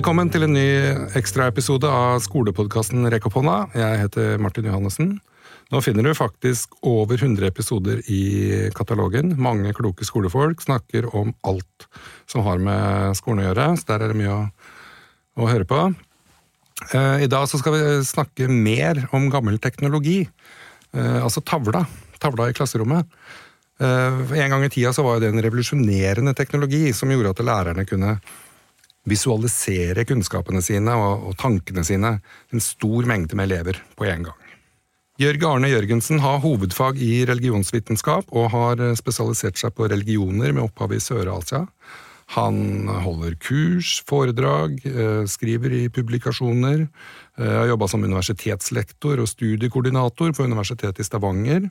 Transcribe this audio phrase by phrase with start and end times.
[0.00, 0.68] Velkommen til en ny
[1.18, 3.56] ekstraepisode av skolepodkasten Rekk opp hånda.
[3.76, 5.10] Jeg heter Martin Johannessen.
[5.68, 8.22] Nå finner du faktisk over 100 episoder i
[8.72, 9.34] katalogen.
[9.36, 11.84] Mange kloke skolefolk snakker om alt
[12.24, 14.40] som har med skolen å gjøre, så der er det mye å,
[15.36, 15.84] å høre på.
[16.94, 20.22] Eh, I dag skal vi snakke mer om gammel teknologi.
[20.96, 21.84] Eh, altså tavla.
[22.24, 23.04] Tavla i klasserommet.
[23.76, 28.16] Eh, en gang i tida var det en revolusjonerende teknologi som gjorde at lærerne kunne
[29.08, 32.18] visualisere kunnskapene sine og, og tankene sine
[32.52, 34.46] en stor mengde med elever på en gang.
[35.20, 40.94] Jørg Arne Jørgensen har hovedfag i religionsvitenskap og har spesialisert seg på religioner med opphav
[40.96, 41.66] i Sør-Asia.
[42.36, 46.86] Han holder kurs, foredrag, eh, skriver i publikasjoner,
[47.38, 51.70] eh, har jobba som universitetslektor og studiekoordinator på Universitetet i Stavanger.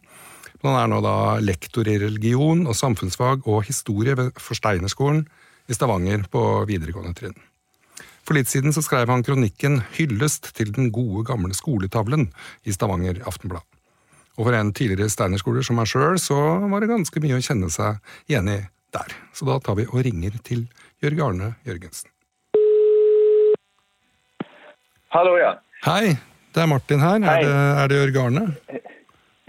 [0.62, 5.26] Han er nå da lektor i religion og samfunnsfag og historie ved Forsteinerskolen
[5.70, 7.38] i Stavanger på videregående trinn.
[8.26, 12.30] For litt siden så skrev han kronikken 'Hyllest til den gode, gamle skoletavlen'
[12.66, 13.66] i Stavanger Aftenblad.
[14.38, 16.38] Og for en tidligere steinerskoler som meg sjøl, så
[16.70, 17.98] var det ganske mye å kjenne seg
[18.30, 18.60] igjen i
[18.94, 19.16] der.
[19.34, 20.68] Så da tar vi og ringer til
[21.04, 22.10] Jørg Arne Jørgensen.
[25.10, 25.56] Hallo, ja.
[25.86, 26.14] Hei,
[26.54, 27.18] det er Martin her.
[27.18, 27.52] Er det,
[27.84, 28.46] er det Jørg Arne?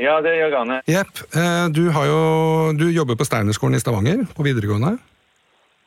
[0.00, 0.80] Ja, det er Jørg Arne.
[0.88, 1.20] Jepp.
[1.36, 4.96] eh, Du, jo, du jobber på Steinerskolen i Stavanger, på videregående.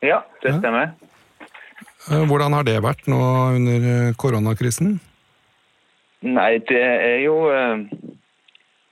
[0.04, 0.92] Ja, det stemmer.
[2.12, 3.20] Eh, Hvordan har det vært nå
[3.56, 4.98] under eh, koronakrisen?
[6.24, 7.84] Nei, det er jo eh,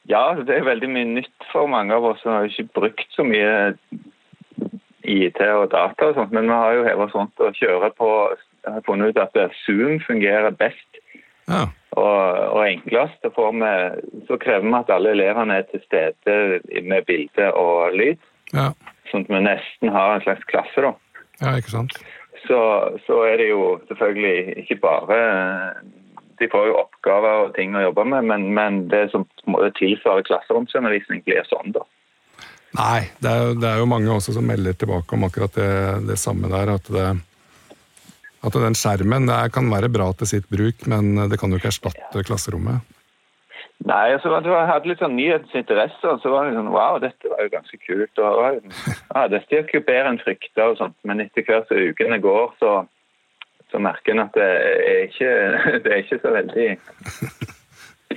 [0.08, 2.22] Ja, det er veldig mye nytt for mange av oss.
[2.24, 3.74] Vi har ikke brukt så mye
[5.02, 8.08] IT og data og sånt, men vi har jo hevet sånt å kjøre på
[8.62, 11.00] Jeg har funnet ut at Zoom fungerer best
[11.50, 11.66] Ja.
[11.98, 13.24] og, og enklest.
[13.27, 13.70] Vi,
[14.28, 18.20] så krever vi at alle elevene er til stede med bilde og lyd,
[18.55, 18.70] Ja,
[19.12, 20.92] sånn at vi nesten har en slags klasse, da.
[21.44, 21.96] ja ikke sant?
[22.48, 22.58] så,
[23.06, 25.18] så er det jo selvfølgelig ikke bare
[26.40, 30.24] De får jo oppgaver og ting å jobbe med, men, men det som tilfører tilsvarer
[30.27, 31.84] klasseromsundervisning, blir sånn, da.
[32.74, 35.68] Nei, det er, jo- det er jo mange også som melder tilbake om akkurat det,
[36.08, 36.73] det samme der.
[36.73, 37.05] At, det,
[38.48, 41.61] at den skjermen det er, kan være bra til sitt bruk, men det kan jo
[41.61, 42.80] ikke erstatte klasserommet.
[43.82, 47.42] Nei, altså, Jeg hadde litt sånn nyhetsinteresse, og så var det sånn Wow, dette var
[47.42, 48.20] jo ganske kult.
[48.22, 48.68] og
[49.14, 52.52] ja, Dette gikk jo bedre enn frykta, og sånt, men etter hvert som ukene går,
[52.62, 52.74] så,
[53.72, 54.52] så merker en at det
[54.92, 55.32] er ikke,
[55.84, 56.68] det er ikke så veldig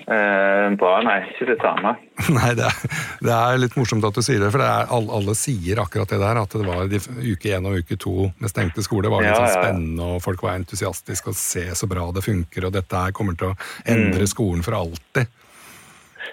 [0.05, 1.17] eh, bra, nei.
[1.31, 1.95] Ikke det samme.
[2.35, 5.17] Nei, det er, det er litt morsomt at du sier det, for det er, alle,
[5.17, 6.41] alle sier akkurat det der.
[6.43, 6.99] At det var de,
[7.31, 10.45] uke én og uke to med stengte skoler var litt Ja, sånn spennende, og folk
[10.45, 13.57] var entusiastiske og se så bra det funker, og dette her kommer til å
[13.95, 15.33] endre skolen for alltid.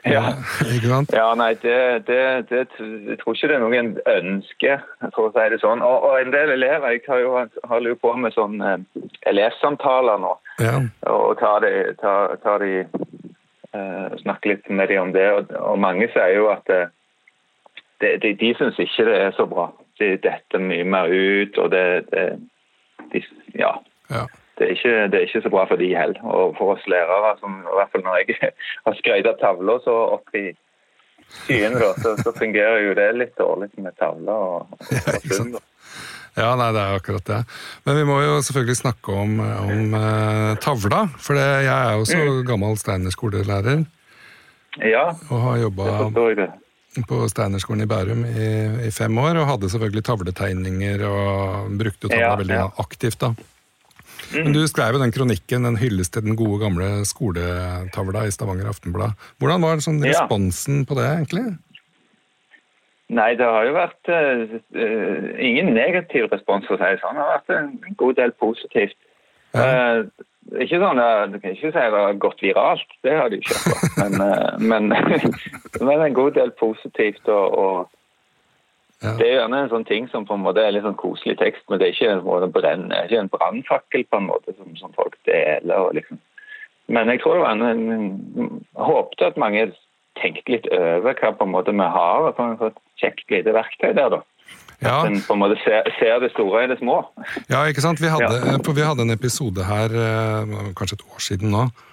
[0.05, 0.35] Ja.
[1.13, 4.79] Ja, nei, det, det, det, jeg tror ikke det er noen ønske,
[5.15, 5.85] for å si det sånn.
[5.87, 7.37] Og, og en del elever jeg har jo,
[7.71, 8.81] holder jo på med sånn eh,
[9.31, 10.33] elevsamtaler nå.
[10.63, 10.81] Ja.
[11.13, 15.29] Og tar de, tar, tar de uh, snakker litt med de om det.
[15.37, 16.91] Og, og mange sier jo at eh,
[18.03, 19.71] det, de, de syns ikke det er så bra.
[20.03, 22.27] De detter mye mer ut, og det, det
[23.15, 23.23] de,
[23.55, 23.77] Ja.
[24.11, 24.27] ja.
[24.59, 26.19] Det er, ikke, det er ikke så bra for de heller.
[26.29, 28.53] Og for oss lærere, som, i hvert fall når jeg
[28.87, 30.51] har skrøyta tavla så opp i
[31.43, 34.89] skyene, så, så fungerer jo det litt dårlig med tavla og, og,
[35.33, 35.61] Ja, og.
[36.33, 37.39] Ja, nei, det er akkurat det.
[37.85, 41.03] Men vi må jo selvfølgelig snakke om, om eh, tavla.
[41.21, 43.83] For det, jeg er jo så gammel Steiner-skolelærer
[44.81, 46.07] Ja, og har jobba
[47.09, 48.49] på Steinerskolen i Bærum i,
[48.89, 49.43] i fem år.
[49.43, 52.69] Og hadde selvfølgelig tavletegninger og brukte tavla Ja, veldig ja.
[52.81, 53.21] aktivt.
[53.21, 53.33] da.
[54.35, 58.71] Men du skrev jo den kronikken, den hyllest til den gode, gamle skoletavla i Stavanger
[58.71, 59.15] Aftenblad.
[59.43, 60.13] Hvordan var sånn Ja.
[60.13, 61.47] responsen på det, egentlig?
[63.13, 64.59] Nei, det har jo vært eh,
[65.45, 67.19] ingen negativ respons, for å si det sånn.
[67.19, 68.97] Det har vært en god del positivt.
[69.53, 69.65] Ja.
[69.69, 70.29] Uh,
[70.65, 71.01] ikke sånn,
[71.33, 73.75] Du kan ikke si det har gått viralt, det har det jo ikke.
[74.01, 74.17] Men,
[74.65, 74.89] men,
[75.85, 77.29] men en god del positivt.
[77.29, 77.91] og, og
[79.03, 79.15] Ja.
[79.19, 81.65] Det er gjerne en sånn ting som på en måte er litt sånn koselig tekst,
[81.69, 84.55] men det er ikke en, måte brenn, det er ikke en brannfakkel på en måte
[84.55, 85.75] som, som folk deler.
[85.79, 86.21] Og liksom.
[86.93, 89.71] Men jeg tror det var en, en, håpte at mange
[90.21, 94.13] tenkte litt over hva på en måte vi har for Et kjekt lite verktøy der,
[94.13, 94.21] da.
[94.83, 97.01] Ja, En på en måte ser, ser det store i det små.
[97.51, 98.03] ja ikke sant?
[98.03, 98.59] Vi hadde, Ja.
[98.59, 101.92] vi hadde en episode her, eh, kanskje et år siden nå, eh,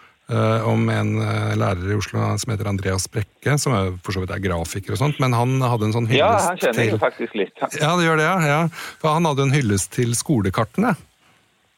[0.69, 4.33] om en eh, lærer i Oslo som heter Andreas Brekke, som er, for så vidt
[4.35, 7.01] er grafiker og sånt, men han hadde en sånn Ja, han kjenner jeg til jo
[7.01, 7.55] faktisk litt.
[7.79, 8.37] Ja, det gjør det, ja.
[8.45, 8.59] ja.
[9.01, 10.93] For han hadde en hyllest til skolekartene.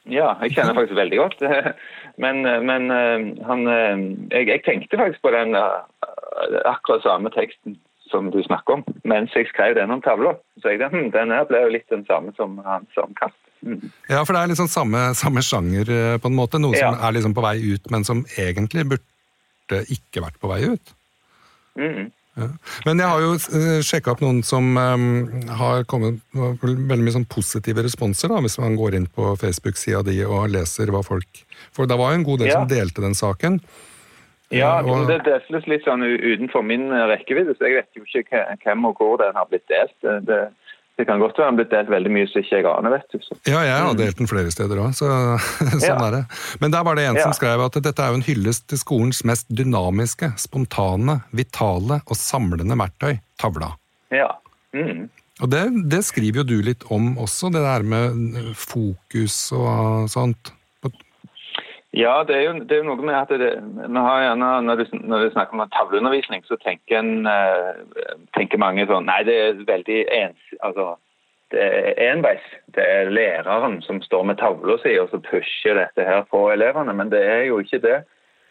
[0.10, 1.44] Ja, jeg kjenner faktisk veldig godt.
[2.22, 4.02] Men, men eh, han eh,
[4.34, 5.78] jeg, jeg tenkte faktisk på den eh,
[6.68, 7.78] akkurat samme teksten
[8.12, 10.36] som du snakker om, mens jeg skrev den om tavla.
[10.62, 13.38] Så jeg den, den her ble jo litt den samme som han som kast.
[13.62, 13.92] Mm.
[14.10, 16.62] Ja, for det er liksom samme, samme sjanger eh, på en måte.
[16.62, 16.90] Noe ja.
[16.90, 20.96] som er liksom på vei ut, men som egentlig burde ikke vært på vei ut.
[21.80, 22.10] Mm.
[22.40, 22.48] Ja.
[22.88, 25.06] Men jeg har jo uh, sjekka opp noen som um,
[25.60, 30.22] har kommet veldig mye sånn positive responser, da, hvis man går inn på Facebook-sida di
[30.24, 31.44] og leser hva folk
[31.76, 32.62] For det var jo en god del ja.
[32.62, 33.60] som delte den saken.
[34.56, 38.90] Ja, og, det deles litt sånn utenfor min rekkevidde, så jeg vet jo ikke hvem
[38.90, 39.96] og hvor den har blitt delt.
[40.28, 40.42] Det,
[41.00, 43.14] det kan godt være den har blitt delt veldig mye som ikke jeg aner, vet
[43.16, 43.24] du.
[43.24, 43.38] Så.
[43.48, 45.08] Ja, jeg har delt den flere steder òg, så
[45.72, 45.96] sånn ja.
[45.96, 46.22] er det.
[46.62, 49.24] Men der var det en som skrev at dette er jo en hyllest til skolens
[49.28, 53.74] mest dynamiske, spontane, vitale og samlende verktøy, tavla.
[54.14, 54.30] Ja.
[54.76, 55.08] Mm.
[55.42, 60.54] Og det, det, skriver jo du litt om også, det der med fokus og sånt.
[61.94, 65.26] Ja, det er, jo, det er jo, noe med at det, gjerne, når du, når
[65.26, 70.06] du snakker om tavleundervisning, så tenker, en, uh, tenker mange sånn Nei, det er veldig
[70.08, 70.54] ens...
[70.64, 70.94] Altså,
[71.52, 72.44] det er enveis.
[72.76, 76.96] Det er læreren som står med tavla si og så pusher dette her på elevene.
[76.96, 77.98] Men det er jo ikke det.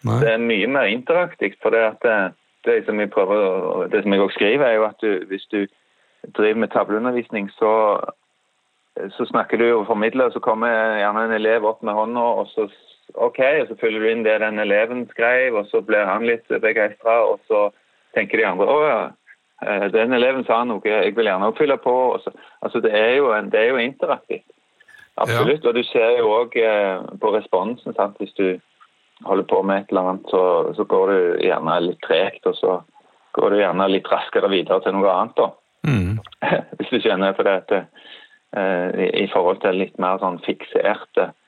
[0.04, 0.19] Nei.
[0.20, 1.56] Det er mye mer interaktivt.
[1.62, 2.19] for det at det,
[2.69, 5.64] det som jeg prøver, det som jeg også skriver, er jo at du, hvis du
[6.37, 7.72] driver med tavleundervisning, så,
[9.16, 10.69] så snakker du og formidler, og så kommer
[11.00, 12.69] gjerne en elev opp med hånda, og så
[13.14, 16.46] OK, og så fyller du inn det den eleven skrev, og så blir han litt
[16.48, 17.68] begeistra, og så
[18.16, 19.00] tenker de andre å ja,
[19.66, 21.94] eh, den eleven sa noe, jeg vil gjerne fylle på.
[22.24, 22.32] Så,
[22.64, 24.46] altså det er, jo, det er jo interaktivt.
[25.20, 25.64] Absolutt.
[25.64, 25.68] Ja.
[25.68, 27.96] Og du ser jo òg eh, på responsen.
[27.96, 28.20] Sant?
[28.22, 28.60] Hvis du
[29.26, 30.44] holder på med et eller annet, så,
[30.76, 32.78] så går du gjerne litt tregt, og så
[33.36, 35.36] går du gjerne litt raskere videre til noe annet.
[35.36, 35.50] da.
[35.88, 36.16] Mm.
[36.78, 37.36] Hvis du skjønner.
[37.36, 38.00] For det at,
[38.56, 41.39] uh, i, forhold til litt mer sånn fikserte Eh,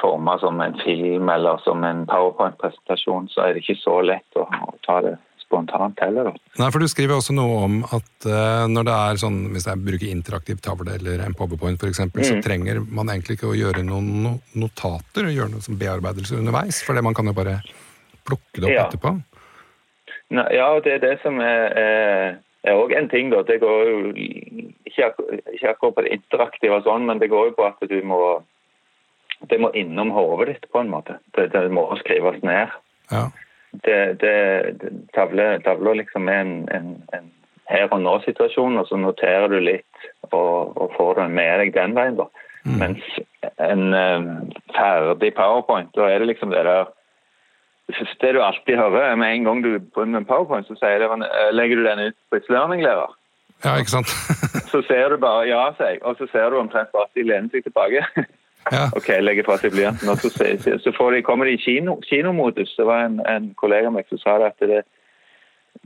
[0.00, 4.46] forma som en film eller som en powerpoint-presentasjon, så er det ikke så lett å,
[4.46, 6.32] å ta det spontant heller.
[6.58, 9.82] Nei, for Du skriver også noe om at uh, når det er sånn, hvis jeg
[9.86, 12.24] bruker interaktiv tavle eller en powerpoint f.eks., mm.
[12.26, 16.82] så trenger man egentlig ikke å gjøre noen notater og gjøre noe som bearbeidelse underveis,
[16.86, 17.60] for man kan jo bare
[18.26, 18.88] plukke det opp ja.
[18.88, 19.14] etterpå.
[20.34, 21.76] Nei, ja, det er det som er,
[22.66, 23.30] er òg en ting.
[23.30, 23.98] da, Det går jo
[24.90, 25.12] ikke
[25.70, 28.18] akkurat på det interaktive, og sånn, men det går jo på at du må
[29.40, 31.18] det må innom hodet ditt, på en måte.
[31.36, 32.72] Det, det må skrives ned.
[33.12, 33.28] Ja.
[33.84, 34.36] Det, det,
[35.14, 37.32] tavler, tavler liksom er en, en, en
[37.70, 41.96] her og nå-situasjon, og så noterer du litt og, og, får det med deg den
[41.98, 42.18] veien.
[42.20, 42.28] da.
[42.66, 42.78] Mm.
[42.82, 43.02] Mens
[43.62, 44.30] en um,
[44.74, 46.92] ferdig powerpoint, da er det liksom det der
[47.86, 51.52] Det du alltid hører med en gang du begynner en powerpoint, så sier det, eh,
[51.54, 53.12] legger du den ut på et learning-lærer.
[53.64, 54.10] Ja, ikke sant?
[54.72, 57.22] så ser du bare ja, sier jeg, og så ser du omtrent bare at de
[57.22, 58.02] lener seg tilbake.
[58.72, 58.88] Ja.
[58.98, 60.10] Ok, legger fra seg blyanten.
[60.18, 62.74] Så, så de, kommer de i kino, kinomodus.
[62.78, 64.82] Det var en, en kollega av meg som sa det at det,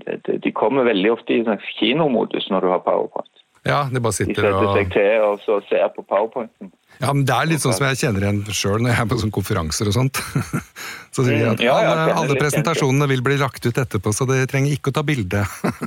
[0.06, 3.32] det, de kommer veldig ofte i sånn kinomodus når du har powerpoint.
[3.68, 4.62] Ja, De bare sitter og...
[4.62, 6.70] De setter seg til og så ser på powerpointen.
[7.00, 9.20] Ja, men Det er litt sånn som jeg kjenner igjen sjøl når jeg er på
[9.20, 10.20] sånne konferanser og sånt.
[11.14, 14.12] Så sier de at mm, ja, ja, alle, alle presentasjonene vil bli lagt ut etterpå,
[14.14, 15.40] så dere trenger ikke å ta bilde.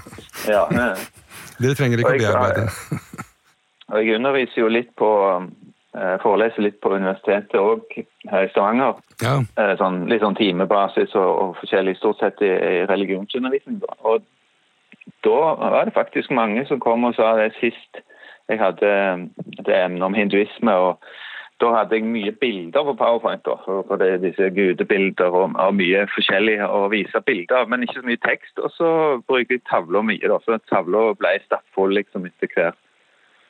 [0.51, 2.65] ja, dere trenger ikke å bearbeide.
[3.87, 5.09] Og jeg underviser jo litt på
[5.93, 7.83] Eh, foreleser litt på universitetet òg
[8.31, 8.95] her i Stavanger.
[9.21, 9.35] Ja.
[9.61, 13.77] Eh, sånn, litt sånn timebasis og, og, forskjellig, stort sett i, i religionsundervisning.
[13.83, 13.93] Da.
[14.09, 14.23] Og
[15.27, 18.01] da var det faktisk mange som kom og sa det sist
[18.49, 18.89] jeg hadde
[19.67, 20.73] det emnet om hinduisme.
[20.73, 20.97] og
[21.61, 23.45] da hadde jeg mye bilder på Powerpoint.
[23.45, 28.07] Da, for det, disse gudebilder og, og, mye forskjellig å vise bilder men ikke så
[28.09, 28.57] mye tekst.
[28.57, 28.89] Og så
[29.29, 32.75] bruker jeg tavla mye, da, så tavla ble stappfull liksom, etter hver,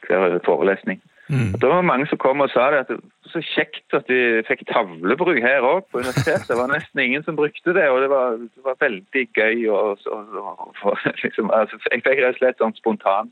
[0.09, 0.99] hver forelesning.
[1.31, 1.53] Mm.
[1.61, 4.19] Da var mange som kom og sa det at det var så kjekt at vi
[4.47, 6.49] fikk tavlebruk her òg på universitetet.
[6.49, 9.63] Det var nesten ingen som brukte det, og det var, det var veldig gøy.
[9.71, 13.31] Og, og, og liksom, altså, jeg fikk rett og slett sånn spontan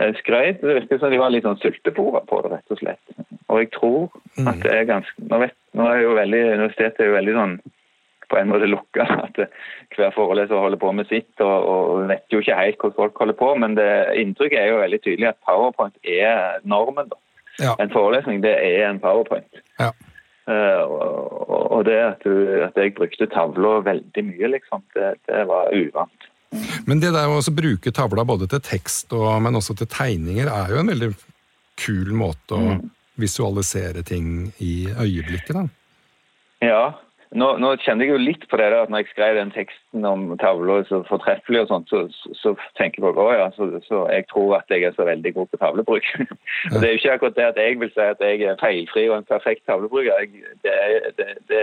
[0.00, 0.62] eh, skrøyt.
[0.64, 3.20] Det virker som de var litt sånn sultefòra på det, rett og slett.
[3.50, 4.08] Og jeg tror
[4.46, 4.64] at mm.
[4.64, 7.54] det er ganske Nå, vet, nå er jo veldig, Universitetet er jo veldig sånn
[8.30, 9.06] på en måte lukka.
[9.26, 9.40] At
[9.96, 13.38] hver foreleser holder på med sitt og, og vet jo ikke helt hvordan folk holder
[13.40, 13.50] på.
[13.62, 13.90] Men det,
[14.22, 17.10] inntrykket er jo veldig tydelig at powerpoint er normen.
[17.60, 17.74] Ja.
[17.82, 19.62] En forelesning det er en powerpoint.
[19.80, 19.92] Ja.
[20.50, 22.32] Uh, og, og, det at, du,
[22.64, 26.30] at, jeg brukte tavla veldig mye, liksom, det, det var uvant.
[26.88, 30.72] Men det der å bruke tavla både til tekst og, men også til tegninger, er
[30.72, 31.10] jo en veldig
[31.80, 32.80] kul måte å mm.
[33.22, 35.68] visualisere ting i øyeblikket, da.
[36.60, 36.82] Ja,
[37.30, 40.06] nå, nå, kjenner jeg jo litt på det der at når jeg skrev den teksten
[40.08, 44.00] om tavla så fortreffelig og sånt, så, så, så tenker jeg på ja, så, så,
[44.10, 46.08] jeg tror at jeg er så veldig god på tavlebruk.
[46.70, 46.80] Ja.
[46.80, 49.16] det er jo ikke akkurat det at jeg vil si at jeg er feilfri og
[49.16, 50.10] en perfekt tavlebruker.
[50.20, 50.74] Jeg, det,
[51.18, 51.60] det, det,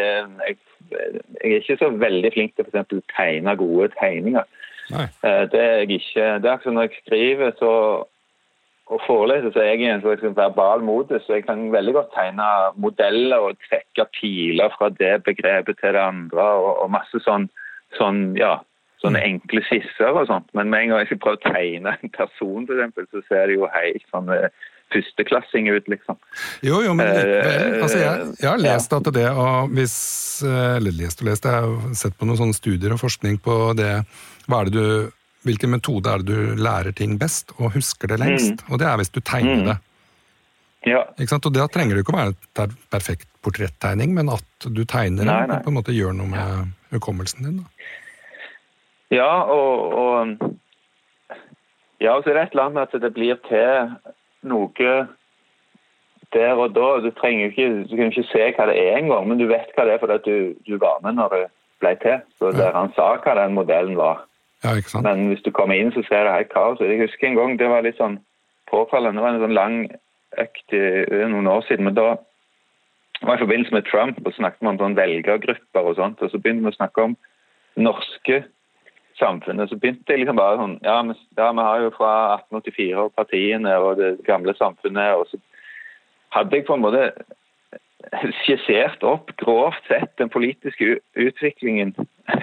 [0.47, 0.55] jeg,
[0.91, 3.03] jeg, er ikke så veldig flink til f.eks.
[3.13, 4.47] tegne gode tegninger.
[4.95, 5.05] Nei.
[5.27, 6.25] Eh, Det er jeg ikke.
[6.41, 7.73] Det er akkurat når jeg skriver så,
[8.87, 11.25] og foreleser, så er jeg i en slags verbal modus.
[11.25, 12.47] Så jeg kan veldig godt tegne
[12.79, 17.49] modeller og trekke piler fra det begrepet til det andre, og, og masse sånn,
[17.99, 18.55] sånn ja,
[19.03, 20.47] sånne enkle skisser og sånt.
[20.57, 23.51] Men med en gang jeg skal prøve å tegne en person, for eksempel, så ser
[23.51, 24.47] det jo helt sånn eh,
[24.95, 26.17] førsteklassing ut, liksom.
[26.63, 27.75] Jo, jo, men likevel.
[27.75, 29.97] Eh, Altså, jeg, jeg har lest at det og hvis
[30.47, 33.57] eh, Eller lest og lest, jeg har sett på noen sånne studier og forskning på
[33.77, 33.91] det
[34.47, 38.17] Hva er det du Hvilken metode er det du lærer ting best og husker det
[38.19, 38.63] lengst?
[38.71, 39.65] Og det er hvis du tegner Mm.
[39.65, 39.77] det.
[40.87, 41.03] Ja.
[41.19, 41.45] Ikke sant?
[41.45, 45.45] Og da trenger det ikke å være en perfekt portrettegning, men at du tegner Nei,
[45.47, 45.59] nei.
[45.63, 47.57] på en måte gjør noe med hukommelsen din.
[47.57, 47.63] Da.
[49.11, 50.55] Ja, og, og
[51.99, 53.95] Ja, og så er det et eller annet med at det blir til
[54.43, 54.69] noe
[56.33, 56.87] der og da.
[57.01, 59.85] Du trenger ikke, du kan ikke se hva det er engang, men du vet hva
[59.87, 61.43] det er fordi du, du var med når det
[61.81, 62.19] ble til.
[62.37, 64.25] Så han sa hva den modellen var.
[64.63, 65.05] Ja, ikke sant?
[65.05, 66.81] Men hvis du kommer inn, så ser det helt kaos.
[66.81, 68.19] Jeg husker en gang det var litt sånn
[68.71, 69.19] påfallende.
[69.19, 69.77] Det var en sånn lang
[70.41, 71.85] økt eh, noen år siden.
[71.85, 72.15] men da
[73.21, 76.21] var i forbindelse med Trump, og snakket man om sånn velgergrupper og sånt.
[76.21, 77.15] Og så begynte vi å snakke om
[77.77, 78.43] norske
[79.17, 79.69] samfunnet.
[79.69, 83.15] Så begynte jeg liksom bare sånn Ja, vi, ja, vi har jo fra 1884 og
[83.17, 85.17] partiene og det gamle samfunnet.
[85.17, 85.41] Og så
[86.35, 87.09] hadde jeg på en måte
[88.43, 91.93] skissert opp grovt sett den politiske utviklingen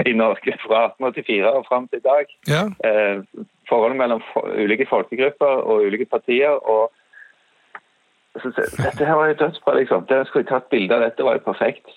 [0.07, 2.35] i Norge fra 1884 og fram til i dag.
[2.49, 3.23] Ja, Eh,
[3.69, 6.59] forholdet mellom ulike folkegrupper og ulike partier.
[6.69, 6.93] og
[8.35, 10.07] Dette her var jo dødsbra, liksom.
[10.07, 11.01] Det skulle jeg tatt bilde av.
[11.01, 11.91] Dette var jo perfekt.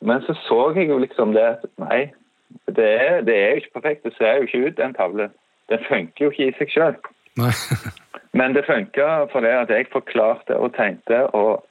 [0.00, 2.12] Men så så jeg jo liksom det at nei,
[2.66, 4.04] det er, det er jo ikke perfekt.
[4.04, 5.30] Det ser jo ikke ut, den tavlen.
[5.68, 6.96] Den funker jo ikke i seg sjøl.
[8.34, 11.64] Men det funka fordi at jeg forklarte og tenkte og,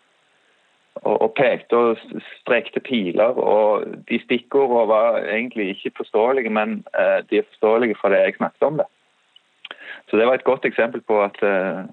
[1.03, 3.37] og, og pekte og strekte piler.
[3.39, 8.37] Og de stikkordene var egentlig ikke forståelige, men eh, de er forståelige fra det jeg
[8.37, 8.87] snakket om det.
[10.09, 11.83] Så det var et godt eksempel på at eh,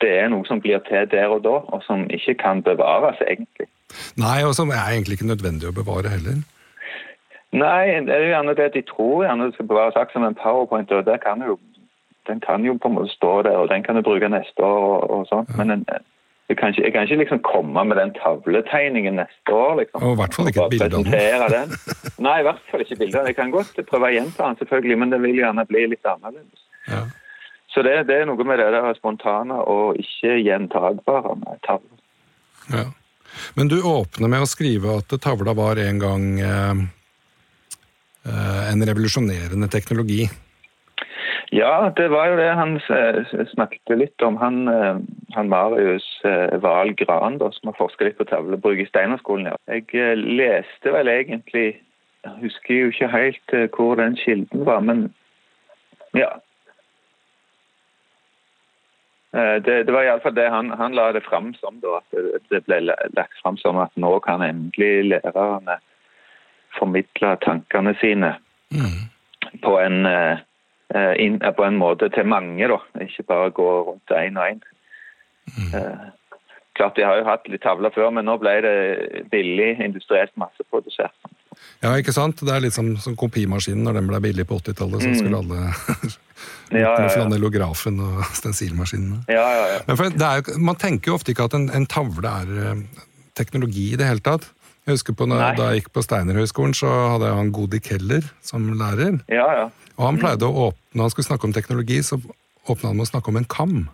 [0.00, 3.68] det er noe som blir til der og da, og som ikke kan bevares, egentlig.
[4.16, 6.40] Nei, og som er egentlig ikke nødvendig å bevare heller.
[7.52, 10.38] Nei, det er jo gjerne det de tror gjerne det skal bevares akkurat som en
[10.38, 11.58] powerpoint, og det kan jo,
[12.28, 14.86] den kan jo på en måte stå der, og den kan du bruke neste år
[14.94, 15.52] og, og sånt.
[15.58, 15.84] Men en,
[16.50, 20.02] jeg, kan ikke, jeg kan ikke liksom komme med den tavletegningen neste år, liksom.
[20.02, 21.00] Og i hvert fall ikke et bilde
[21.38, 21.74] av den.
[22.26, 23.24] Nei, i hvert fall ikke bilde.
[23.30, 26.64] Jeg kan godt prøve å gjenta den, selvfølgelig, men det vil gjerne bli litt annerledes.
[26.90, 27.04] Ja.
[27.72, 32.00] Så det, det er noe med det der spontane og ikke gjentagbare med tavler.
[32.72, 32.88] Ja.
[33.54, 36.82] Men du åpner med å skrive at tavla var en gang eh,
[38.28, 40.26] eh, en revolusjonerende teknologi.
[41.52, 44.38] Ja, det var jo det han eh, snakket litt om.
[44.40, 44.96] Han, eh,
[45.34, 49.50] han Marius eh, Wahl Gran, da, som har forsket litt på tavlebruk i Steinerskolen.
[49.50, 49.58] Ja.
[49.68, 51.66] Jeg leste vel egentlig
[52.22, 55.08] Jeg husker jo ikke helt hvor den kilden var, men
[56.14, 56.28] ja.
[59.32, 61.98] Det, det var iallfall det han, han la det fram som, da.
[61.98, 65.80] At det, ble lagt fram som at nå kan endelig lærerne
[66.78, 68.36] formidle tankene sine
[68.72, 69.04] Mm.
[69.60, 70.06] på en,
[71.18, 72.78] inn, eh, på en måte til mange, da.
[73.04, 74.62] Ikke bare gå rundt én og én.
[75.42, 76.12] Mm.
[76.78, 78.76] klart de har jo hatt litt tavler før, men nå ble det
[79.32, 81.32] billig, industrielt masseprodusert.
[81.82, 82.40] Ja, ikke sant?
[82.40, 85.62] Det er litt som, som kopimaskinen når den ble billig på 80-tallet, så skulle alle
[85.62, 86.12] Mm.
[86.72, 87.08] Ja, ja, ja.
[87.12, 89.20] flanellografen og stensilmaskinene.
[89.28, 89.80] Ja, ja, ja.
[89.86, 92.52] Men for det er jo, man tenker jo ofte ikke at en, en tavle er
[92.64, 92.80] eh,
[93.38, 94.48] teknologi i det hele tatt.
[94.86, 98.26] Jeg husker på når, Da jeg gikk på Steinerhøgskolen, så hadde jeg han Godi Keller
[98.42, 99.20] som lærer.
[99.30, 99.68] ja, ja.
[99.98, 102.18] Og han pleide å åpne, Når han skulle snakke om teknologi, så
[102.68, 103.88] åpna han med å snakke om en kam.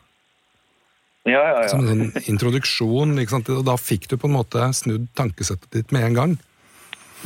[1.24, 1.68] ja, ja, ja.
[1.68, 3.14] Som en sånn introduksjon.
[3.18, 6.38] Og da fikk du på en måte snudd tankesettet ditt med en gang.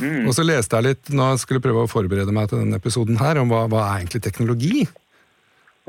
[0.01, 0.27] Mm.
[0.27, 3.17] Og så leste jeg litt når jeg skulle prøve å forberede meg til denne episoden
[3.21, 4.87] her, om hva, hva er egentlig teknologi?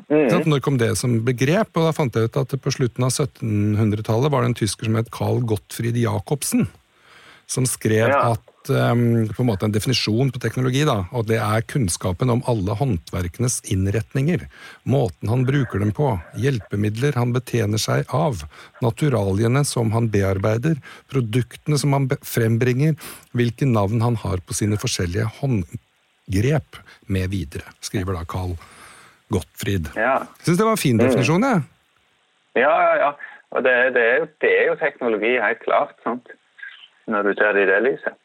[0.08, 0.26] Mm.
[0.26, 0.40] Ikke?
[0.50, 1.70] Når kom det som begrep?
[1.76, 4.98] Og da fant jeg ut at på slutten av 1700-tallet var det en tysker som
[4.98, 6.66] het Carl Gottfried Jacobsen,
[7.46, 8.32] som skrev Ja.
[8.32, 12.42] at em, på en måte en definisjon på teknologi, da, og det er kunnskapen om
[12.50, 14.46] alle håndverkenes innretninger,
[14.88, 18.44] måten han bruker dem på, hjelpemidler han betjener seg av,
[18.84, 20.78] naturaliene som han bearbeider,
[21.12, 22.96] produktene som han frembringer,
[23.36, 26.80] hvilke navn han har på sine forskjellige håndgrep,
[27.12, 28.56] med videre, skriver da Carl
[29.32, 29.90] Gottfried.
[29.96, 30.22] ja.
[30.24, 31.64] Jeg syns det var en fin definisjon, jeg.
[32.54, 33.12] Ja, ja, ja.
[33.54, 35.94] Og det, det, er jo, det er jo teknologi, helt klart.
[36.06, 36.30] sant?
[37.10, 38.16] Når du ser det i det lyset.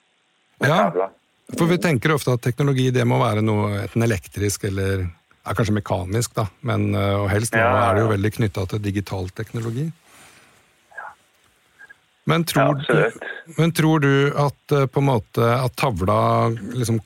[0.60, 1.12] Ja,
[1.58, 5.78] for vi tenker ofte at teknologi det må være noe enten elektrisk eller ja, kanskje
[5.80, 9.88] mekanisk, da, men øh, og helst nå er det jo veldig knytta til digital teknologi.
[12.30, 13.08] Men tror, ja,
[13.58, 16.20] men tror du at øh, måte at tavla
[16.75, 17.00] liksom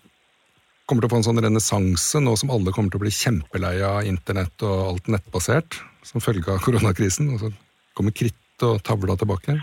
[0.84, 3.78] kommer til å få en sånn renessanse nå som alle kommer til å bli kjempelei
[3.88, 7.32] av internett og alt nettbasert som følge av koronakrisen?
[7.32, 7.52] Og så
[7.96, 9.56] kommer kritt og tavla tilbake?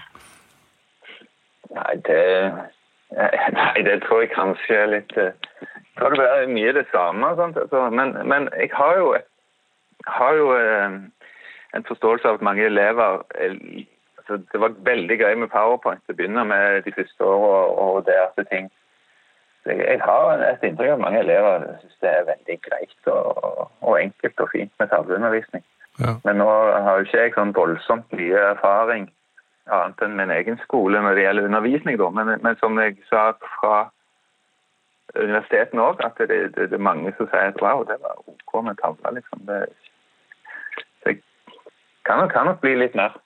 [1.71, 2.23] Nei, det,
[3.11, 7.33] nei, det tror jeg kanskje er litt Jeg tror det blir mye det samme.
[7.35, 9.15] Altså, men, men, jeg har jo,
[10.07, 10.53] har jo
[11.75, 13.23] en forståelse av at mange elever
[14.19, 18.07] altså, Det var veldig gøy med PowerPoint til å begynne med de første årene og
[18.07, 18.71] deres ting.
[19.63, 23.13] Så jeg, jeg har et inntrykk av at mange elever syns det er veldig greit
[23.13, 25.65] og, og, enkelt og fint med tavleundervisning.
[26.01, 26.15] Ja.
[26.25, 29.11] Men nå har jo ikke jeg sånn voldsomt mye erfaring
[29.69, 31.99] annet enn min egen skole når det gjelder undervisning.
[32.01, 32.11] Da.
[32.17, 33.89] Men, men som jeg sa fra
[35.19, 38.55] universitetene òg, at det, det, det, er mange som sier at wow, det var OK
[38.67, 39.43] med tavla, Liksom.
[39.49, 39.61] Det,
[41.07, 41.19] jeg
[42.07, 43.17] kan kan nok bli litt mer.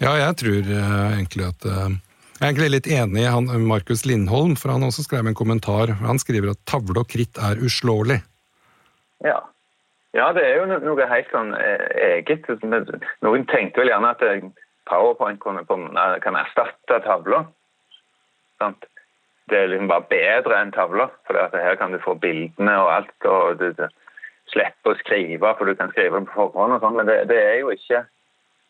[0.00, 1.92] Ja, jeg tror uh, egentlig at uh,
[2.40, 5.92] Jeg er egentlig litt enig i han Markus Lindholm, for han også skrev en kommentar.
[6.00, 8.20] Han skriver at tavle og kritt er uslåelig.
[9.20, 9.36] Ja.
[10.16, 11.84] ja, det er jo noe helt sånn eh,
[12.16, 12.48] eget.
[13.20, 14.24] Noen tenkte vel gjerne at
[14.88, 17.44] Powerpoint kan erstatte tavla.
[19.50, 23.26] Det er liksom bare bedre enn tavla, for her kan du få bildene og alt.
[23.26, 23.86] og du, du
[24.52, 26.76] slipper å skrive, for du kan skrive dem på forhånd.
[26.76, 28.04] og sånn, Men det, det, er jo ikke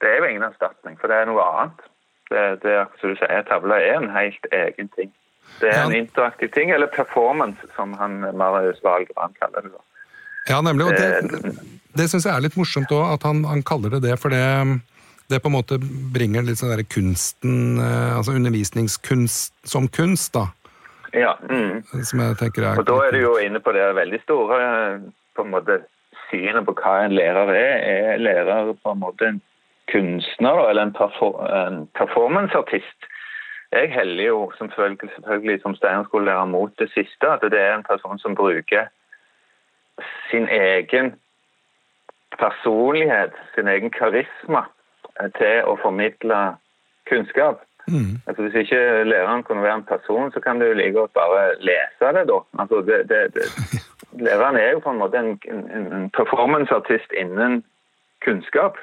[0.01, 1.87] det er jo ingen erstatning, for det er noe annet.
[2.31, 5.11] Det, det som du sier, Tavla er en helt egen ting.
[5.59, 9.83] Det er en interaktiv ting, eller performance, som han Marius Valgran kaller det.
[10.49, 10.87] Ja, nemlig.
[10.87, 11.55] og Det,
[11.99, 14.17] det syns jeg er litt morsomt òg, at han, han, kaller det det.
[14.23, 14.45] For det,
[15.31, 15.79] det på en måte
[16.15, 20.49] bringer litt sånn derre kunsten, eh, altså undervisningskunst som kunst, da.
[21.17, 21.37] Ja.
[21.51, 21.83] Mm.
[22.07, 24.59] Som jeg tenker er Og da er du jo inne på det veldig store
[25.35, 25.81] på en måte
[26.31, 27.73] synet på hva en lærer er.
[27.93, 29.41] Er lærer på en måte en
[29.91, 33.09] kunstner eller en, en performanceartist.
[33.73, 37.27] Jeg heller jo som selvfølgelig som steinerskolelærer mot det siste.
[37.27, 38.91] At det er en person som bruker
[40.31, 41.15] sin egen
[42.39, 44.80] personlighet, sin egen karisma, eh,
[45.39, 46.41] til å formidle
[47.11, 47.65] kunnskap.
[47.89, 48.21] Mm.
[48.27, 52.13] Altså Hvis ikke læreren kunne være en person, så kan du like godt bare lese
[52.17, 52.39] det, da.
[52.59, 53.47] Altså det, det, det.
[54.27, 57.65] Læreren er jo på en måte en, en, en performanceartist innen
[58.25, 58.79] kunnskap.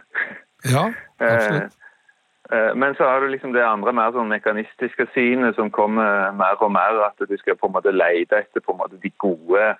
[0.74, 1.76] Ja, absolutt.
[2.52, 6.32] Eh, eh, men så har du liksom det andre mer sånn mekanistiske synet som kommer
[6.32, 7.04] mer og mer.
[7.08, 9.76] At du skal på en måte lete etter på en måte de gode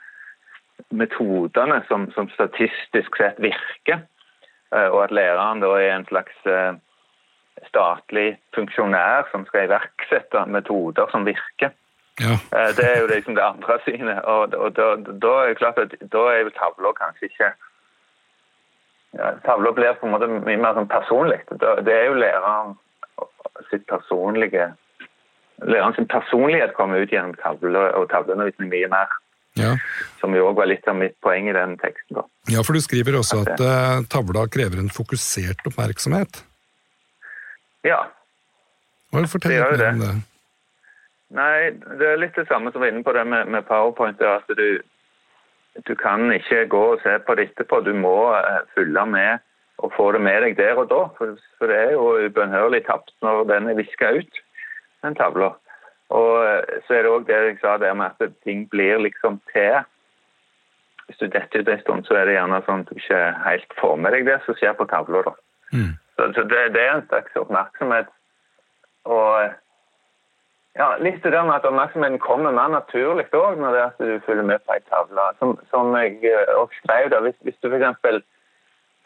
[0.90, 4.06] metodene som, som statistisk sett virker.
[4.76, 6.36] Eh, og at læreren da er en slags
[7.68, 11.74] statlig funksjonær som skal iverksette metoder som virker.
[12.18, 12.34] Ja.
[12.78, 14.20] det er jo liksom det andre synet.
[14.26, 14.88] Og, og da,
[15.26, 17.50] da, er det klart at da er jo tavla kanskje ikke
[19.18, 21.40] ja, Tavla blir på en måte mye mer sånn personlig.
[21.58, 22.76] Det er jo læreren
[23.70, 24.74] sitt personlige
[25.66, 29.14] Læreren sin personlighet kommer ut gjennom tavla og tavleundervisning mye mer.
[29.58, 29.74] Ja.
[30.22, 32.20] Som jo òg var litt av mitt poeng i den teksten.
[32.20, 32.26] da.
[32.52, 36.44] Ja, for du skriver også at, at uh, tavla krever en fokusert oppmerksomhet.
[37.88, 38.04] Ja.
[39.14, 40.14] Hva Fortell litt mer om det.
[41.38, 41.58] Nei,
[42.00, 44.22] det er litt det samme som var inne på det med, med powerpoint.
[44.22, 44.80] at du
[45.86, 47.84] du kan ikke gå og se på det etterpå.
[47.86, 49.44] Du må uh, følge med
[49.78, 51.02] og få det med deg der og da.
[51.18, 54.40] For det er jo ubønnhørlig tapt når den er viska ut,
[55.06, 55.54] den tavla.
[56.10, 59.42] Og eh, så er det òg det jeg sa der med at ting blir liksom
[59.54, 59.84] til.
[61.08, 63.78] Hvis du detter ut en stund, så er det gjerne sånn at du ikke helt
[63.80, 65.24] får med deg det som skjer på tavla.
[65.72, 65.94] Mm.
[66.16, 68.12] Så, så det, det, er en slags oppmerksomhet.
[69.08, 69.54] Og
[70.78, 74.02] ja, litt det der med at oppmerksomheten kommer mer naturlig òg når det er at
[74.04, 75.30] du følger med på ei tavle.
[75.40, 78.24] Som, som, jeg eh, skrev, da, hvis, hvis du f.eks.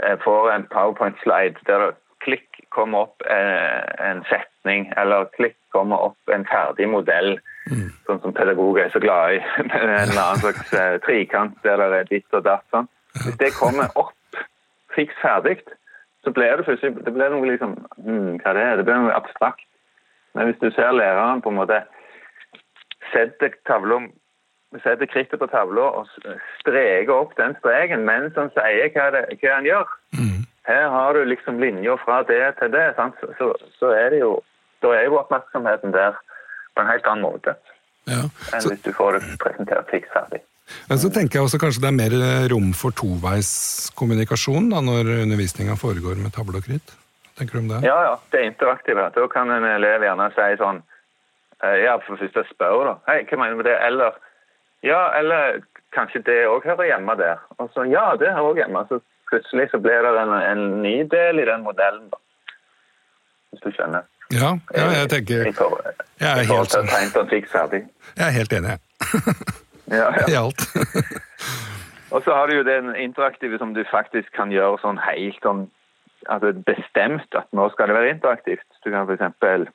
[0.01, 6.07] Eh, får en powerpoint-slide der det klikk kommer opp eh, en setning, eller klikk kommer
[6.09, 7.35] opp en ferdig modell,
[7.71, 7.89] mm.
[8.07, 12.09] sånn som pedagoger er så glad i, en annen slags eh, trikant der det er
[12.11, 12.65] ditt og datt.
[12.73, 12.89] sånn.
[13.25, 14.15] Hvis det kommer opp
[14.95, 15.59] fiks ferdig,
[16.23, 18.85] så blir det plutselig det blir noe liksom hmm, Hva det er det?
[18.85, 19.63] blir noe abstrakt.
[20.37, 21.81] Men hvis du ser læreren på en måte
[23.11, 24.03] setter tavla
[24.79, 26.11] setter krittet på tavla og
[26.61, 29.95] streker opp den streken mens han sier hva, det, hva han gjør.
[30.15, 30.40] Mm.
[30.69, 32.87] Her har du liksom linja fra det til det.
[33.39, 34.39] Så, så, er det jo
[34.81, 36.15] Da er jo oppmerksomheten der
[36.75, 37.53] på en helt annen måte
[38.09, 38.23] ja.
[38.55, 40.39] enn hvis du får det presentert fiksferdig.
[40.89, 42.15] Men så tenker jeg også kanskje det er mer
[42.49, 46.95] rom for toveiskommunikasjon da, når undervisninga foregår med tavle og kritt?
[47.41, 47.87] tenker du om det?
[47.87, 48.15] Ja, ja.
[48.31, 49.15] Det er interaktivt.
[49.15, 50.81] Da kan en elev gjerne si sånn
[51.63, 52.95] eh, Ja, for først å spørre, da.
[53.09, 53.77] Hei, hva mener du med det?
[53.87, 54.19] Eller
[54.85, 55.61] Ja, eller
[55.93, 57.41] kanskje det òg hører hjemme der.
[57.59, 58.85] Og så ja, det hører òg hjemme.
[58.89, 62.19] Så plutselig så blir det en, en, ny del i den modellen, da.
[63.51, 64.07] Hvis du skjønner.
[64.31, 66.87] Ja, ja jeg tenker Jeg er helt, sånn.
[66.87, 68.77] jeg er helt enig,
[69.91, 70.27] Ja, ja.
[70.29, 70.61] i alt.
[72.15, 75.65] Og så har du jo den interaktive som du faktisk kan gjøre sånn helt sånn
[76.29, 78.67] altså bestemt at nå skal det være interaktivt.
[78.85, 79.71] Du kan f.eks.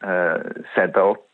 [0.00, 1.26] Uh, sette opp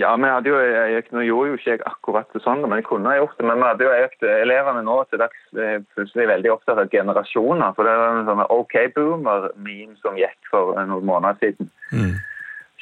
[0.00, 2.86] Ja, vi hadde jo jeg, Nå gjorde jo ikke jeg akkurat det sånn, men jeg
[2.88, 3.46] kunne ha gjort det.
[3.48, 7.74] Men vi hadde jo økt elevene nå til dags er plutselig veldig opptatt av generasjoner.
[7.76, 11.68] For det var en sånn OK-boomer-meme som gikk for noen måneder siden.
[11.92, 12.14] Mm.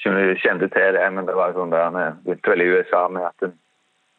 [0.01, 3.27] Jeg kjente til det, men det var sånn der vi begynte vel i USA med
[3.27, 3.59] at en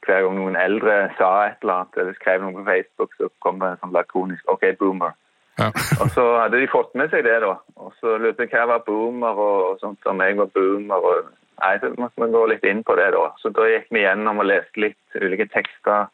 [0.05, 3.59] hver gang noen eldre sa et eller annet eller skrev noe på Facebook, så kom
[3.61, 5.13] det en sånn lakonisk 'OK, boomer'.
[5.59, 5.67] Ja.
[6.01, 7.53] Og så hadde de fått med seg det, da.
[7.77, 10.95] Og så lurte jeg hva var boomer, og, og sånt som jeg var boomer.
[10.95, 11.29] og
[11.61, 13.27] Nei, så måtte vi gå litt inn på det, da.
[13.41, 16.07] Så da gikk vi gjennom og leste litt ulike tekster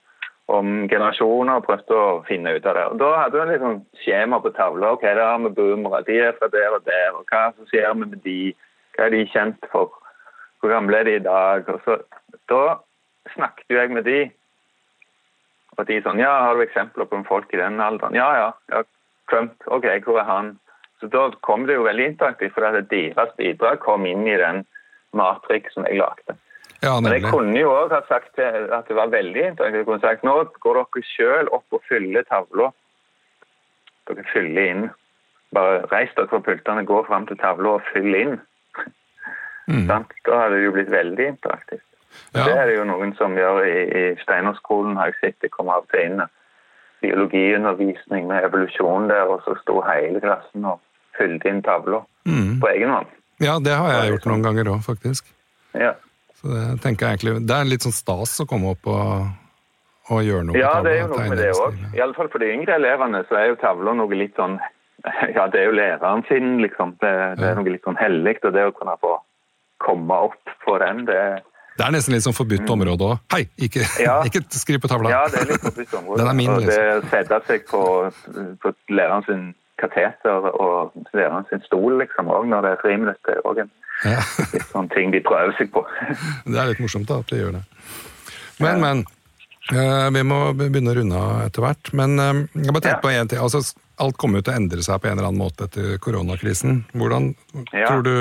[0.52, 2.86] om generasjoner og prøvde å finne ut av det.
[2.92, 4.94] Og Da hadde vi sånn skjema på tavla.
[4.96, 6.04] Ok, der har vi boomere.
[6.08, 7.16] De er fra der og der.
[7.16, 8.42] Og hva assosierer vi med de?
[8.96, 9.96] Hva er de kjent for?
[10.60, 11.68] Hvor gamle er de i dag?
[11.72, 12.00] Og så,
[12.52, 12.62] da
[13.36, 14.20] snakket jeg med de.
[15.78, 18.16] Og de sånn Ja, har du eksempler på folk i den alderen?
[18.16, 18.48] Ja, ja.
[18.72, 18.84] ja
[19.32, 19.54] Trump.
[19.68, 20.56] OK, hvor er han?
[21.00, 24.64] Så da kom det jo veldig interaktivt, for deres bidrag kom inn i den
[25.18, 26.38] matrix som jeg lagde.
[26.84, 29.80] Ja, Men jeg kunne jo òg ha sagt at det var veldig interaktivt.
[29.82, 32.70] Jeg kunne sagt nå går dere sjøl opp og fyller tavla.
[34.08, 34.86] Dere fyller inn.
[35.56, 38.38] Bare reis dere fra pultene, gå fram til tavla og fyll inn.
[39.68, 39.88] Mm.
[40.28, 41.84] Da hadde det jo blitt veldig interaktivt.
[42.36, 42.44] Ja.
[42.46, 45.42] Det er det jo noen som gjør i, i Steinerskolen, har jeg sett.
[45.44, 46.22] Det kommer av og til inn
[47.02, 50.80] biologiundervisning med evolusjon der, og så sto hele klassen og
[51.18, 52.60] fylte inn tavla Mm.
[52.60, 53.08] på egen hånd.
[53.44, 55.28] Ja, det har jeg gjort noen ganger òg, faktisk.
[55.78, 55.94] Ja.
[56.38, 59.28] Så det tenker jeg egentlig Det er litt sånn stas å komme opp og,
[60.14, 61.78] og gjøre noe ja, på det er jo noe med det òg.
[61.98, 64.58] Iallfall for de yngre elevene så er jo tavla noe litt sånn
[65.38, 66.96] Ja, det er jo læreren sin, liksom.
[67.02, 68.38] Det, det er noe litt sånn hellig.
[68.44, 69.14] Og det å kunne få
[69.84, 71.22] komme opp på den, det
[71.78, 73.20] Det er nesten litt sånn forbudt område òg.
[73.34, 74.02] Hei, ikke, Mm.
[74.02, 74.16] Ja.
[74.28, 75.14] ikke skriv på tavla!
[75.14, 76.18] Ja, det er litt forbudt område.
[76.24, 76.80] Den er min, og det
[77.12, 77.82] setter å sette seg på,
[78.64, 79.44] på læreren sin
[79.82, 83.72] kateter og læreren sin stol liksom òg når det er friminutt, det er òg en
[84.06, 84.20] Ja.
[84.54, 85.82] litt sånn ting de prøver seg på.
[86.46, 87.64] Det er litt morsomt da, at de gjør det.
[88.62, 89.02] Men, men.
[89.74, 91.90] eh, vi må begynne å runde av etter hvert.
[91.98, 93.06] Men eh, jeg bare tenker Ja.
[93.08, 93.42] på en ting.
[93.42, 93.64] Altså,
[93.98, 96.84] alt kommer jo til å endre seg på en eller annen måte etter koronakrisen.
[96.94, 97.32] Hvordan
[97.74, 97.88] Ja.
[97.90, 98.14] tror du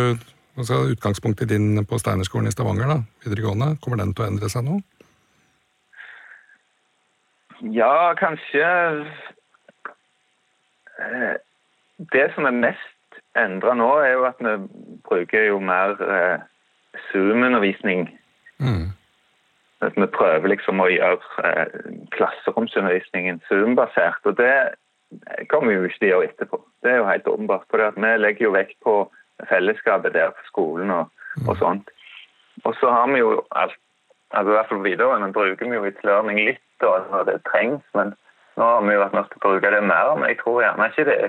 [0.56, 4.64] altså, Utgangspunktet din på Steinerskolen i Stavanger, da, videregående, kommer den til å endre seg
[4.64, 4.80] nå?
[7.72, 8.64] Ja, kanskje
[11.00, 11.36] eh,
[12.12, 14.54] Det som er mest endra nå, er jo at vi
[15.08, 16.44] bruker jo mer eh,
[17.10, 18.08] Zoom-undervisning.
[18.58, 18.92] Mm.
[19.84, 21.78] At vi prøver liksom å gjøre eh,
[22.16, 24.20] klasseromsundervisningen Zoom-basert.
[24.28, 24.52] Og det
[25.52, 26.60] kommer vi jo ikke til å gjøre etterpå.
[26.82, 27.68] Det er jo helt åpenbart.
[27.70, 28.98] For vi legger jo vekt på
[29.48, 31.12] fellesskapet der på skolen og,
[31.46, 31.92] og sånt.
[32.64, 33.76] Og så har vi jo alt
[34.30, 37.84] altså i hvert fall videregående bruker vi jo It's Learning litt da, når det trengs,
[37.94, 38.14] men
[38.56, 40.12] nå har vi jo vært nødt til å bruke det mer.
[40.16, 41.20] Men jeg tror gjerne ikke det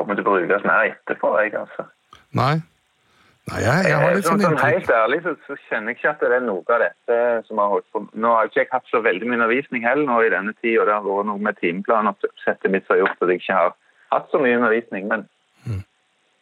[0.00, 1.32] kommer til å brukes mer etterpå.
[1.44, 1.86] Jeg, altså.
[2.40, 2.54] Nei?
[3.50, 6.10] Nei, jeg, jeg har litt sånn, sånn sånn, Helt ærlig så, så kjenner jeg ikke
[6.12, 8.02] at det er noe av dette som har holdt på.
[8.22, 10.84] Nå har ikke jeg hatt så veldig mye undervisning heller nå i denne tida.
[10.86, 13.72] Det har vært noe med timeplansettet mitt som har gjort at jeg ikke har
[14.14, 15.08] hatt så mye undervisning.
[15.10, 15.28] Men
[15.60, 15.82] Mm.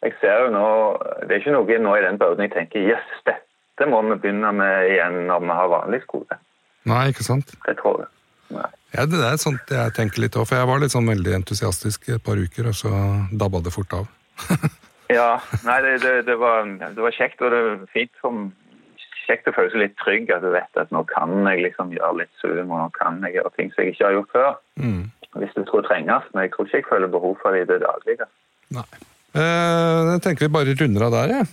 [0.01, 0.67] jeg ser jo nå
[1.27, 4.53] Det er ikke noe nå i den perioden jeg tenker yes, dette må vi begynne
[4.55, 6.37] med igjen når vi har vanlig skole.
[6.87, 7.51] Nei, ikke sant?
[7.65, 8.07] Det tror jeg.
[8.55, 8.69] Nei.
[8.95, 12.09] Ja, det er sånt jeg tenker litt òg, for jeg var litt sånn veldig entusiastisk
[12.09, 12.93] et par uker, og så
[13.31, 14.07] dabba det fort av.
[15.09, 18.51] Ja, nei, det, det, det, var, det var kjekt, og det var fint som
[19.25, 20.29] kjekt å føle seg litt trygg.
[20.33, 23.51] At du vet at nå kan jeg liksom gjøre litt og nå kan jeg gjøre
[23.57, 24.51] ting som jeg ikke har gjort før.
[24.77, 24.99] Mm.
[25.41, 27.79] Hvis det skulle trenges, men jeg tror ikke jeg føler behov for det i det
[27.81, 28.29] daglige.
[28.77, 28.85] Nei.
[29.33, 31.49] Eh, jeg tenker vi bare runder av der, jeg.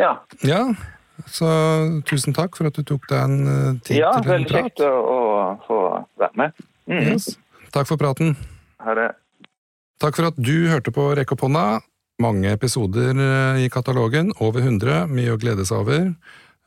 [0.00, 0.64] Ja, Ja.
[1.28, 1.46] Så
[2.08, 4.80] tusen takk for at du tok deg en eh, tid ja til en veldig kjekt
[4.82, 4.88] å
[5.66, 5.80] få
[6.20, 6.64] være med.
[6.90, 7.00] Mm.
[7.14, 7.32] Yes.
[7.72, 8.36] Takk for praten.
[8.82, 9.08] Ha det.
[10.02, 11.66] Takk for at du hørte på Rekk opp hånda.
[12.22, 16.10] Mange episoder eh, i katalogen, over 100, mye å glede seg over.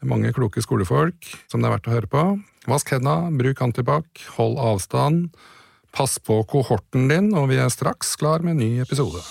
[0.05, 2.23] Mange kloke skolefolk som det er verdt å høre på.
[2.69, 5.29] Vask hendene, bruk antibac, hold avstand.
[5.95, 9.23] Pass på kohorten din, og vi er straks klar med en ny episode.